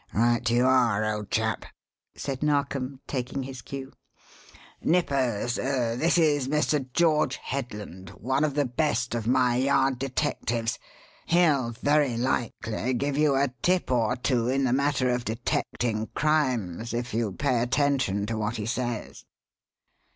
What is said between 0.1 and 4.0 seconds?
"Right you are, old chap," said Narkom, taking his cue.